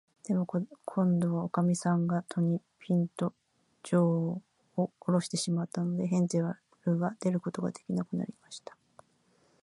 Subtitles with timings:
[0.23, 0.59] でも、こ
[1.05, 3.33] んどは、おかみさんが戸に、ぴんと、
[3.83, 4.41] じょ
[4.77, 8.75] うをおろしてしまったので、ヘンゼルは出ることができなくなりました。